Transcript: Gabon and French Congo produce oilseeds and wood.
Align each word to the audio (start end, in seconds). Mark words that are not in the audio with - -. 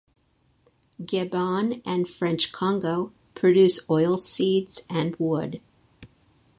Gabon 1.03 1.79
and 1.85 2.07
French 2.09 2.51
Congo 2.51 3.13
produce 3.35 3.85
oilseeds 3.85 4.83
and 4.89 5.15
wood. 5.17 5.61